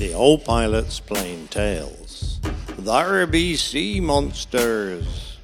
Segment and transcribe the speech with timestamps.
[0.00, 2.40] The old pilot's plane tales.
[2.78, 5.36] There be sea monsters.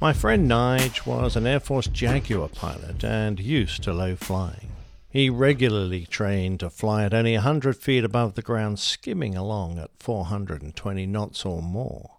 [0.00, 4.70] My friend Nige was an Air Force Jaguar pilot and used to low flying.
[5.10, 9.80] He regularly trained to fly at only a hundred feet above the ground, skimming along
[9.80, 12.17] at 420 knots or more.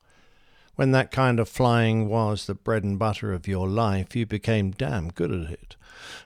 [0.80, 4.72] When that kind of flying was the bread and butter of your life, you became
[4.72, 5.76] damn good at it.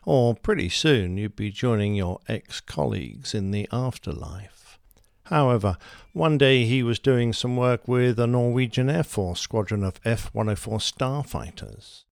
[0.05, 4.77] Or pretty soon you'd be joining your ex colleagues in the afterlife.
[5.23, 5.77] However,
[6.12, 10.31] one day he was doing some work with a Norwegian Air Force squadron of F
[10.35, 12.04] 104 starfighters.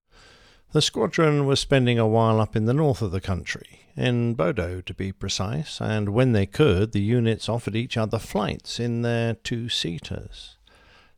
[0.71, 4.81] The squadron was spending a while up in the north of the country, in Bodo
[4.81, 9.35] to be precise, and when they could, the units offered each other flights in their
[9.35, 10.57] two seaters.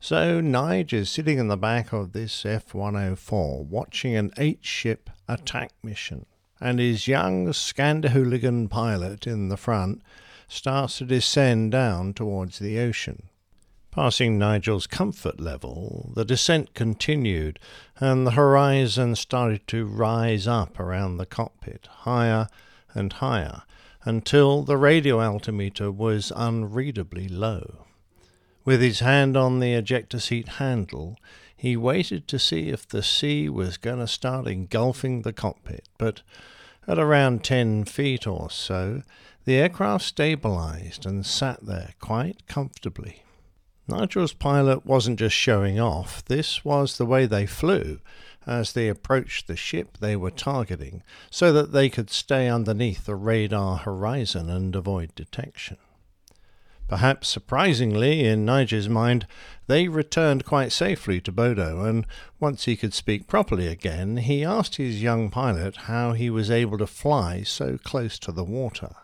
[0.04, 5.10] So Nige is sitting in the back of this F 104 watching an eight ship
[5.30, 6.26] attack mission,
[6.60, 10.02] and his young Skanderhooligan pilot in the front
[10.50, 13.30] starts to descend down towards the ocean.
[13.92, 17.58] Passing Nigel's comfort level, the descent continued,
[17.96, 22.50] and the horizon started to rise up around the cockpit, higher
[22.94, 23.62] and higher,
[24.04, 27.86] until the radio altimeter was unreadably low.
[28.66, 31.18] With his hand on the ejector seat handle,
[31.56, 36.22] he waited to see if the sea was going to start engulfing the cockpit, but
[36.88, 39.04] at around ten feet or so,
[39.46, 43.24] the aircraft stabilized and sat there quite comfortably.
[43.88, 48.00] Nigel's pilot wasn't just showing off, this was the way they flew
[48.48, 53.16] as they approached the ship they were targeting, so that they could stay underneath the
[53.16, 55.78] radar horizon and avoid detection.
[56.88, 59.26] Perhaps surprisingly, in Nigel's mind,
[59.68, 62.06] they returned quite safely to Bodo, and
[62.40, 66.78] once he could speak properly again, he asked his young pilot how he was able
[66.78, 68.96] to fly so close to the water.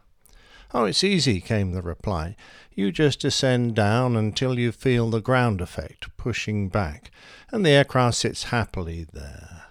[0.72, 2.36] Oh, it's easy, came the reply.
[2.76, 7.10] You just descend down until you feel the ground effect pushing back,
[7.52, 9.64] and the aircraft sits happily there.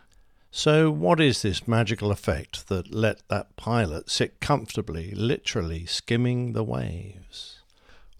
[0.51, 6.65] So, what is this magical effect that let that pilot sit comfortably, literally skimming the
[6.65, 7.58] waves?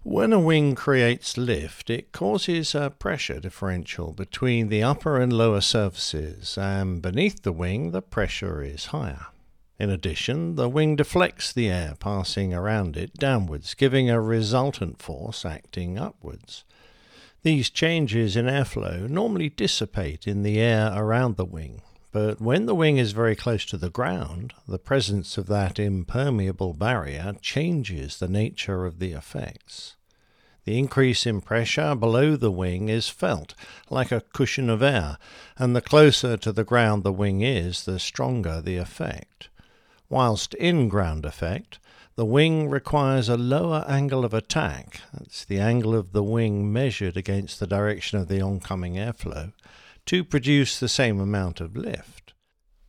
[0.03, 5.59] When a wing creates lift, it causes a pressure differential between the upper and lower
[5.59, 9.27] surfaces, and beneath the wing, the pressure is higher.
[9.77, 15.43] In addition, the wing deflects the air passing around it downwards, giving a resultant force
[15.43, 16.63] acting upwards.
[17.43, 21.81] These changes in airflow normally dissipate in the air around the wing,
[22.11, 26.73] but when the wing is very close to the ground, the presence of that impermeable
[26.73, 29.95] barrier changes the nature of the effects.
[30.65, 33.55] The increase in pressure below the wing is felt
[33.89, 35.17] like a cushion of air,
[35.57, 39.49] and the closer to the ground the wing is, the stronger the effect.
[40.09, 41.79] Whilst in ground effect,
[42.15, 47.15] the wing requires a lower angle of attack, that's the angle of the wing measured
[47.15, 49.53] against the direction of the oncoming airflow,
[50.09, 52.33] to produce the same amount of lift.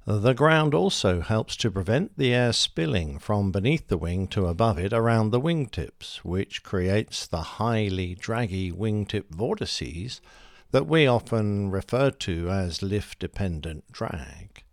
[0.06, 4.78] The ground also helps to prevent the air spilling from beneath the wing to above
[4.78, 10.22] it around the wingtips, which creates the highly draggy wingtip vortices
[10.70, 14.64] that we often refer to as lift dependent drag.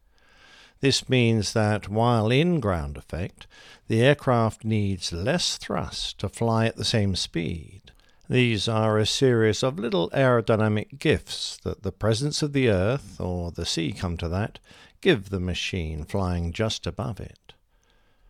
[0.79, 3.45] This means that while in ground effect,
[3.89, 7.86] the aircraft needs less thrust to fly at the same speed.
[8.29, 13.51] These are a series of little aerodynamic gifts that the presence of the earth, or
[13.51, 14.59] the sea come to that,
[14.99, 17.53] give the machine flying just above it.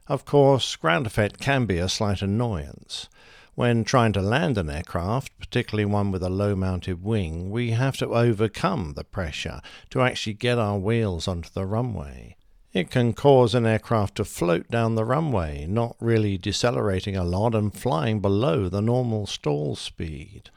[0.05, 3.09] Of course, ground effect can be a slight annoyance.
[3.55, 7.97] When trying to land an aircraft, particularly one with a low mounted wing, we have
[7.97, 12.37] to overcome the pressure to actually get our wheels onto the runway.
[12.73, 17.55] It can cause an aircraft to float down the runway, not really decelerating a lot
[17.55, 20.49] and flying below the normal stall speed.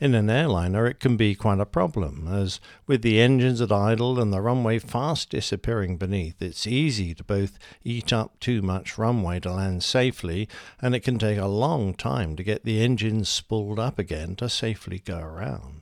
[0.00, 4.18] In an airliner, it can be quite a problem, as with the engines at idle
[4.18, 9.40] and the runway fast disappearing beneath, it's easy to both eat up too much runway
[9.40, 10.48] to land safely,
[10.80, 14.48] and it can take a long time to get the engines spooled up again to
[14.48, 15.79] safely go around.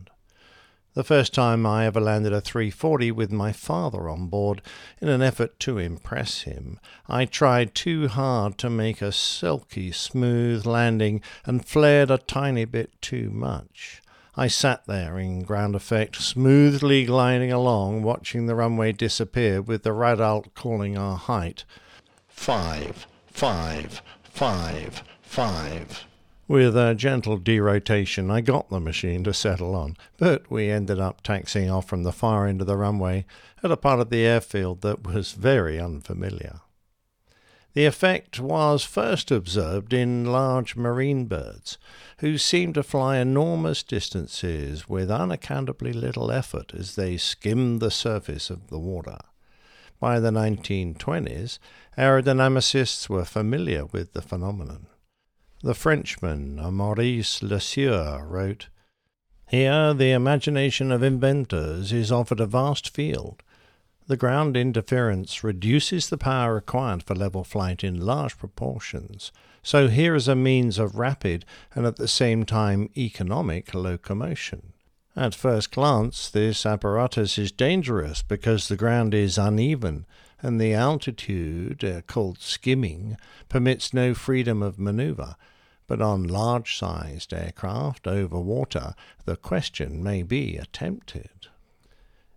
[0.99, 4.61] The first time I ever landed a 340 with my father on board
[5.01, 10.67] in an effort to impress him, I tried too hard to make a silky smooth
[10.67, 14.03] landing and flared a tiny bit too much.
[14.35, 19.93] I sat there in ground effect, smoothly gliding along, watching the runway disappear with the
[19.93, 21.65] radalt calling our height.
[22.27, 26.08] Five, five, five, five.
[26.49, 31.23] With a gentle derotation, I got the machine to settle on, but we ended up
[31.23, 33.27] taxiing off from the far end of the runway
[33.63, 36.63] at a part of the airfield that was very unfamiliar.
[37.75, 41.77] The effect was first observed in large marine birds,
[42.21, 48.49] who seem to fly enormous distances with unaccountably little effort as they skimmed the surface
[48.49, 49.19] of the water.
[50.01, 51.59] By the 1920s,
[51.99, 54.87] aerodynamicists were familiar with the phenomenon.
[55.61, 58.69] The Frenchman Maurice Lesieur wrote,
[59.49, 63.43] Here the imagination of inventors is offered a vast field.
[64.07, 70.15] The ground interference reduces the power required for level flight in large proportions, so here
[70.15, 71.45] is a means of rapid
[71.75, 74.75] and at the same time economic locomotion.
[75.17, 80.07] At first glance, this apparatus is dangerous because the ground is uneven
[80.41, 83.17] and the altitude, uh, called skimming,
[83.49, 85.37] permits no freedom of maneuver.
[85.87, 88.95] But on large sized aircraft over water,
[89.25, 91.49] the question may be attempted.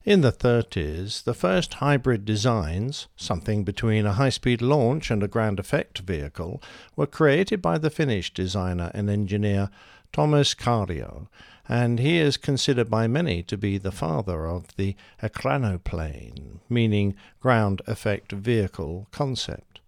[0.03, 5.27] In the 30s, the first hybrid designs, something between a high speed launch and a
[5.27, 6.59] ground effect vehicle,
[6.95, 9.69] were created by the Finnish designer and engineer
[10.13, 11.27] Thomas Kallio,
[11.69, 17.81] and he is considered by many to be the father of the ekranoplan, meaning ground
[17.87, 19.79] effect vehicle concept.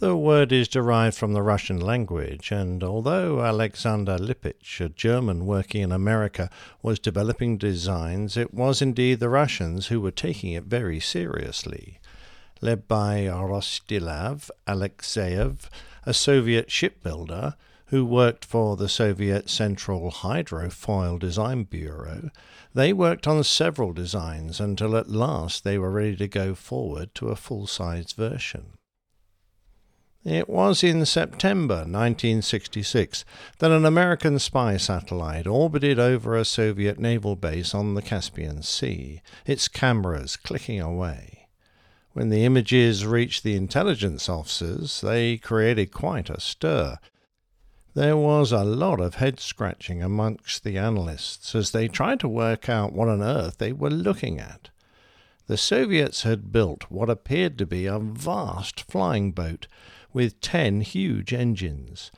[0.00, 5.82] The word is derived from the Russian language, and although Alexander Lippisch, a German working
[5.82, 6.50] in America,
[6.82, 11.98] was developing designs, it was indeed the Russians who were taking it very seriously.
[12.60, 15.68] Led by Rostislav Alexeyev,
[16.06, 17.56] a Soviet shipbuilder,
[17.88, 22.30] who worked for the Soviet Central Hydrofoil Design Bureau,
[22.74, 27.28] they worked on several designs until at last they were ready to go forward to
[27.28, 28.72] a full size version.
[30.24, 33.24] It was in September 1966
[33.60, 39.22] that an American spy satellite orbited over a Soviet naval base on the Caspian Sea,
[39.46, 41.48] its cameras clicking away.
[42.12, 46.98] When the images reached the intelligence officers, they created quite a stir,
[47.94, 52.68] there was a lot of head scratching amongst the analysts as they tried to work
[52.68, 54.70] out what on earth they were looking at.
[55.46, 59.66] The Soviets had built what appeared to be a vast flying boat
[60.12, 62.12] with ten huge engines.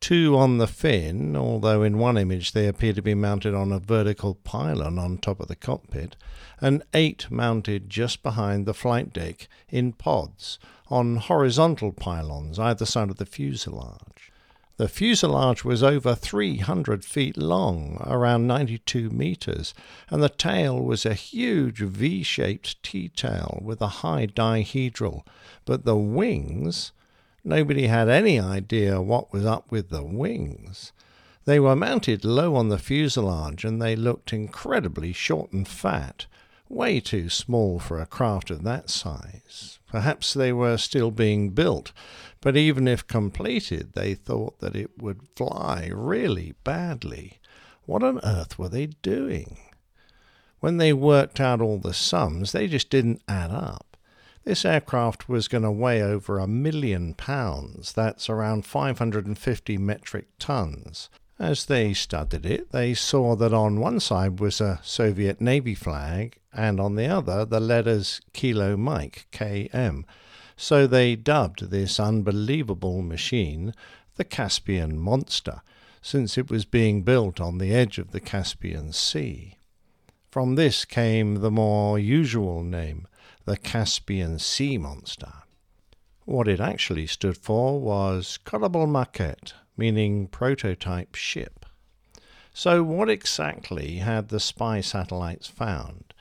[0.00, 3.78] Two on the fin, although in one image they appear to be mounted on a
[3.78, 6.14] vertical pylon on top of the cockpit,
[6.60, 13.08] and eight mounted just behind the flight deck in pods on horizontal pylons either side
[13.08, 14.30] of the fuselage.
[14.76, 19.72] The fuselage was over 300 feet long, around 92 meters,
[20.10, 25.24] and the tail was a huge V shaped T tail with a high dihedral.
[25.64, 26.90] But the wings,
[27.44, 30.92] nobody had any idea what was up with the wings.
[31.44, 36.26] They were mounted low on the fuselage and they looked incredibly short and fat,
[36.68, 39.78] way too small for a craft of that size.
[39.86, 41.92] Perhaps they were still being built,
[42.44, 47.40] but even if completed, they thought that it would fly really badly.
[47.86, 49.56] What on earth were they doing?
[50.60, 53.96] When they worked out all the sums, they just didn't add up.
[54.44, 61.08] This aircraft was going to weigh over a million pounds, that's around 550 metric tons.
[61.38, 66.36] As they studied it, they saw that on one side was a Soviet Navy flag,
[66.52, 70.04] and on the other the letters Kilo Mike, KM
[70.56, 73.74] so they dubbed this unbelievable machine
[74.16, 75.62] the Caspian Monster,
[76.00, 79.56] since it was being built on the edge of the Caspian Sea.
[80.30, 83.08] From this came the more usual name,
[83.44, 85.32] the Caspian Sea Monster.
[86.24, 91.66] What it actually stood for was Korabl Maket, meaning prototype ship.
[92.52, 96.13] So, what exactly had the spy satellites found?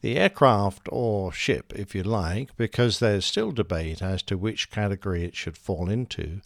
[0.00, 5.24] The aircraft, or ship if you like, because there's still debate as to which category
[5.24, 6.40] it should fall into,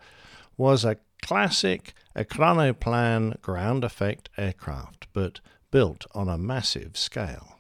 [0.57, 7.59] was a classic ekranoplan ground effect aircraft, but built on a massive scale.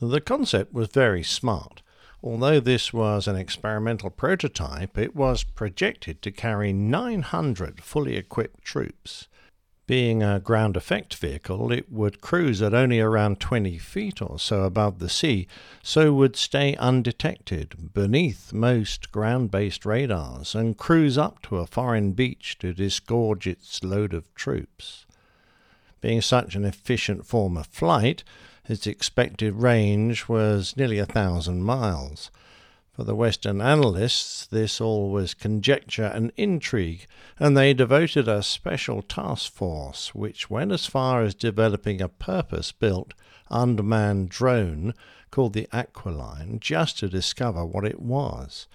[0.00, 1.82] The concept was very smart.
[2.24, 9.26] Although this was an experimental prototype, it was projected to carry 900 fully equipped troops.
[9.88, 14.62] Being a ground effect vehicle, it would cruise at only around 20 feet or so
[14.62, 15.48] above the sea,
[15.82, 22.12] so would stay undetected beneath most ground based radars and cruise up to a foreign
[22.12, 25.04] beach to disgorge its load of troops.
[26.00, 28.22] Being such an efficient form of flight,
[28.68, 32.30] its expected range was nearly a thousand miles.
[32.94, 37.06] For the Western analysts, this all was conjecture and intrigue,
[37.38, 42.70] and they devoted a special task force which went as far as developing a purpose
[42.70, 43.14] built
[43.50, 44.92] unmanned drone
[45.30, 48.66] called the Aquiline just to discover what it was.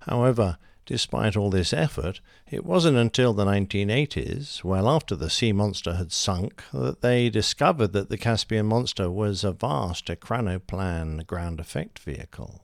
[0.00, 5.94] However, Despite all this effort, it wasn't until the 1980s, well after the Sea Monster
[5.94, 11.98] had sunk, that they discovered that the Caspian Monster was a vast ekranoplan ground effect
[11.98, 12.62] vehicle.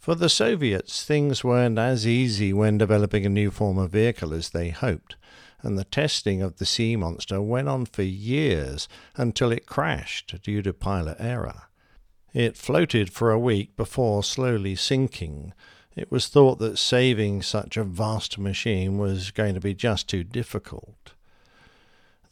[0.00, 4.48] For the Soviets, things weren't as easy when developing a new form of vehicle as
[4.48, 5.16] they hoped,
[5.60, 10.62] and the testing of the Sea Monster went on for years until it crashed due
[10.62, 11.64] to pilot error.
[12.32, 15.52] It floated for a week before slowly sinking,
[15.94, 20.24] it was thought that saving such a vast machine was going to be just too
[20.24, 21.12] difficult.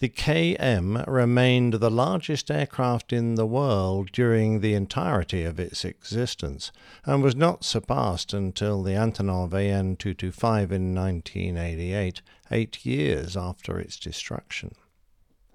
[0.00, 6.70] The KM remained the largest aircraft in the world during the entirety of its existence
[7.04, 13.98] and was not surpassed until the Antonov AN 225 in 1988, eight years after its
[13.98, 14.76] destruction.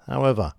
[0.07, 0.55] However,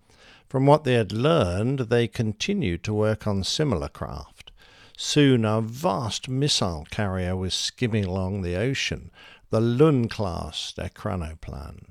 [0.49, 4.51] from what they had learned, they continued to work on similar craft.
[4.97, 9.11] Soon a vast missile carrier was skimming along the ocean,
[9.51, 11.85] the Lun class ekranoplan.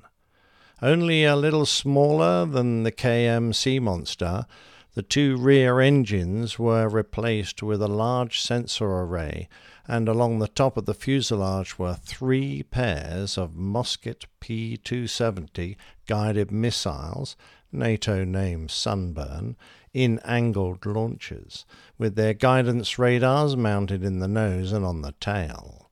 [0.84, 4.44] Only a little smaller than the KM Sea Monster,
[4.92, 9.48] the two rear engines were replaced with a large sensor array,
[9.88, 16.52] and along the top of the fuselage were three pairs of Moskit P 270 guided
[16.52, 17.34] missiles,
[17.72, 19.56] NATO name Sunburn,
[19.94, 21.64] in angled launchers,
[21.96, 25.90] with their guidance radars mounted in the nose and on the tail.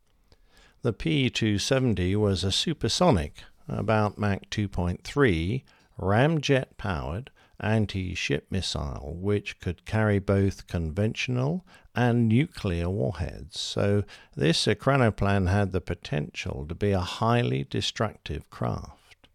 [0.82, 5.62] The P 270 was a supersonic, about Mach 2.3,
[5.98, 7.30] ramjet powered
[7.62, 11.64] anti ship missile which could carry both conventional
[11.94, 14.02] and nuclear warheads, so
[14.34, 19.28] this ekranoplan had the potential to be a highly destructive craft.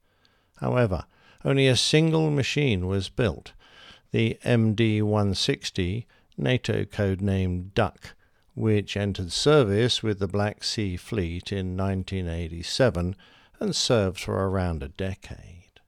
[0.57, 1.05] However,
[1.45, 3.53] only a single machine was built,
[4.11, 6.07] the MD 160,
[6.37, 8.15] NATO code name Duck,
[8.55, 13.15] which entered service with the Black Sea Fleet in 1987
[13.59, 15.79] and served for around a decade.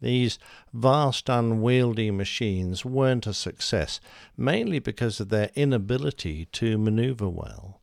[0.00, 0.38] These
[0.72, 4.00] vast unwieldy machines weren't a success,
[4.36, 7.80] mainly because of their inability to maneuver well.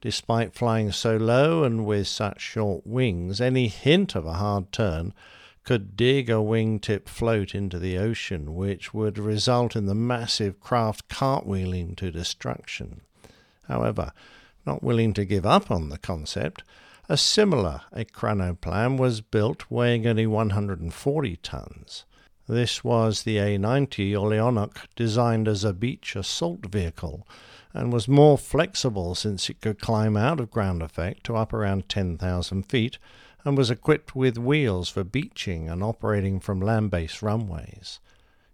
[0.00, 5.14] Despite flying so low and with such short wings, any hint of a hard turn
[5.62, 11.08] could dig a wingtip float into the ocean, which would result in the massive craft
[11.08, 13.02] cartwheeling to destruction.
[13.68, 14.12] However,
[14.66, 16.64] not willing to give up on the concept,
[17.10, 22.04] a similar ekranoplan was built weighing only 140 tons.
[22.46, 27.26] This was the A90 Orlyonok designed as a beach assault vehicle
[27.74, 31.88] and was more flexible since it could climb out of ground effect to up around
[31.88, 32.98] 10,000 feet
[33.44, 37.98] and was equipped with wheels for beaching and operating from land based runways.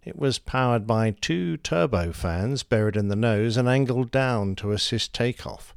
[0.03, 5.13] It was powered by two turbofans buried in the nose and angled down to assist
[5.13, 5.75] takeoff.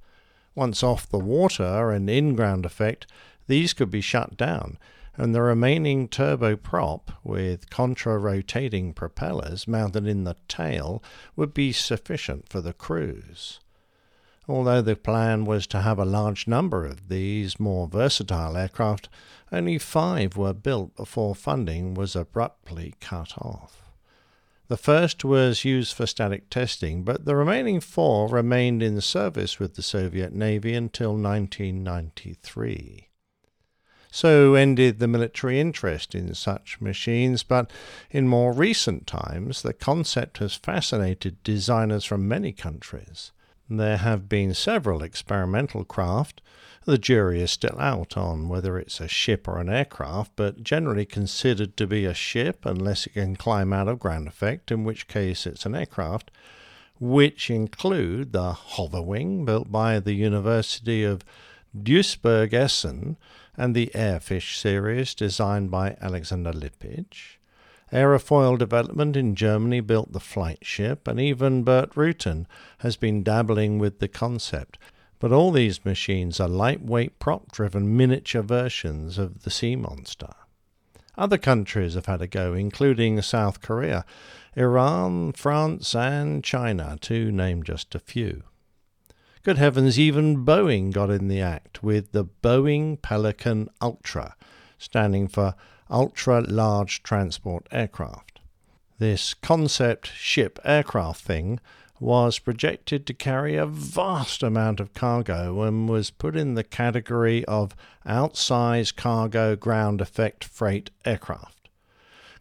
[0.54, 3.06] Once off the water and in ground effect,
[3.46, 4.78] these could be shut down,
[5.16, 11.02] and the remaining turboprop, with contra rotating propellers mounted in the tail,
[11.36, 13.60] would be sufficient for the cruise.
[14.48, 19.08] Although the plan was to have a large number of these more versatile aircraft,
[19.52, 23.79] only five were built before funding was abruptly cut off.
[24.70, 29.74] The first was used for static testing, but the remaining four remained in service with
[29.74, 33.08] the Soviet Navy until 1993.
[34.12, 37.68] So ended the military interest in such machines, but
[38.12, 43.32] in more recent times the concept has fascinated designers from many countries.
[43.72, 46.42] There have been several experimental craft.
[46.86, 51.06] The jury is still out on whether it's a ship or an aircraft, but generally
[51.06, 55.06] considered to be a ship unless it can climb out of ground effect, in which
[55.06, 56.32] case it's an aircraft,
[56.98, 61.24] which include the Hoverwing, built by the University of
[61.80, 63.18] Duisburg-Essen,
[63.56, 67.38] and the Airfish series, designed by Alexander Lippisch.
[67.92, 72.46] Aerofoil Development in Germany built the flight ship, and even Burt Rutan
[72.78, 74.78] has been dabbling with the concept.
[75.18, 80.34] But all these machines are lightweight prop driven miniature versions of the Sea Monster.
[81.18, 84.04] Other countries have had a go, including South Korea,
[84.56, 88.44] Iran, France, and China, to name just a few.
[89.42, 94.36] Good heavens, even Boeing got in the act with the Boeing Pelican Ultra,
[94.78, 95.54] standing for
[95.90, 98.40] ultra large transport aircraft.
[98.98, 101.60] This concept ship aircraft thing
[101.98, 107.44] was projected to carry a vast amount of cargo and was put in the category
[107.44, 107.74] of
[108.06, 111.68] outsize cargo ground effect freight aircraft.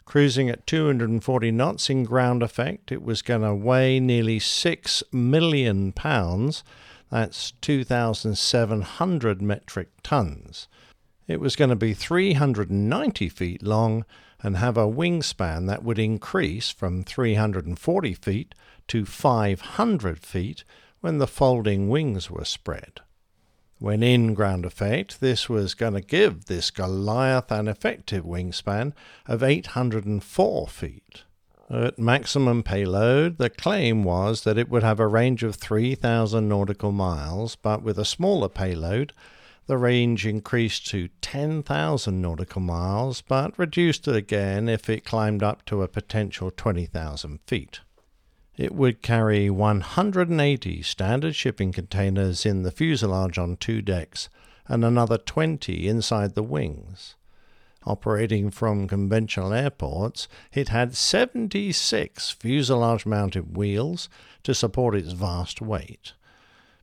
[0.06, 5.91] Cruising at 240 knots in ground effect, it was going to weigh nearly 6 million
[5.91, 6.63] pounds
[7.10, 10.68] That's 2,700 metric tons.
[11.30, 14.04] It was going to be 390 feet long
[14.42, 18.56] and have a wingspan that would increase from 340 feet
[18.88, 20.64] to 500 feet
[21.02, 23.02] when the folding wings were spread.
[23.78, 28.94] When in ground effect, this was going to give this Goliath an effective wingspan
[29.28, 31.26] of 804 feet.
[31.70, 36.92] At maximum payload, the claim was that it would have a range of 3,000 nautical
[36.92, 39.14] miles, but with a smaller payload,
[39.70, 45.64] the range increased to 10,000 nautical miles, but reduced it again if it climbed up
[45.64, 47.82] to a potential 20,000 feet.
[48.58, 54.28] It would carry 180 standard shipping containers in the fuselage on two decks
[54.68, 57.14] and another 20 inside the wings.
[57.86, 64.10] Operating from conventional airports, it had 76 fuselage mounted wheels
[64.42, 66.14] to support its vast weight.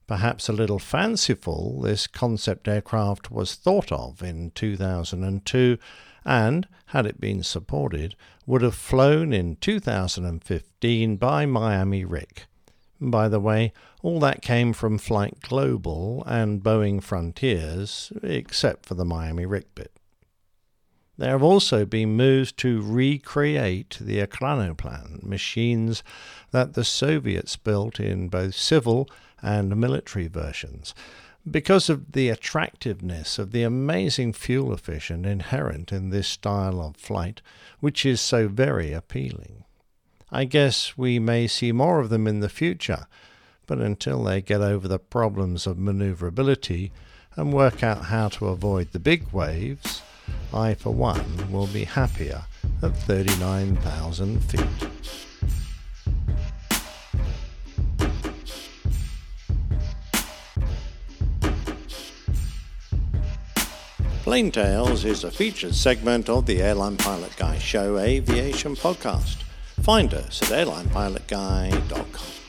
[0.07, 5.79] Perhaps a little fanciful, this concept aircraft was thought of in 2002
[6.25, 8.15] and, had it been supported,
[8.47, 12.47] would have flown in 2015 by Miami Rick.
[13.01, 13.73] By the way,
[14.03, 19.93] all that came from Flight Global and Boeing Frontiers, except for the Miami RIC bit.
[21.19, 26.03] There have also been moves to recreate the Ekranoplan, machines
[26.51, 29.09] that the Soviets built in both civil
[29.43, 30.95] and military versions
[31.49, 37.41] because of the attractiveness of the amazing fuel efficiency inherent in this style of flight,
[37.79, 39.65] which is so very appealing.
[40.33, 43.07] I guess we may see more of them in the future,
[43.67, 46.91] but until they get over the problems of maneuverability
[47.37, 50.03] and work out how to avoid the big waves,
[50.53, 52.43] I, for one, will be happier
[52.83, 54.89] at 39,000 feet.
[64.27, 69.45] Plane Tales is a featured segment of the Airline Pilot Guy Show Aviation Podcast.
[69.85, 72.46] Find us at airlinepilotguy.com.